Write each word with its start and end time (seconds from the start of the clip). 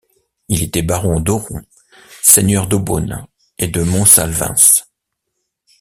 Il 0.47 0.63
était 0.63 0.81
baron 0.81 1.19
d'Oron, 1.19 1.61
seigneur 2.23 2.65
d'Aubonne 2.65 3.27
et 3.59 3.67
de 3.67 3.83
Montsalvens. 3.83 4.87